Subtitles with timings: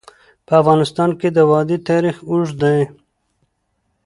[0.45, 2.79] په افغانستان کې د وادي تاریخ اوږد دی.